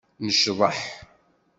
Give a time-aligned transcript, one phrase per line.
[0.25, 0.79] Necḍeḥ.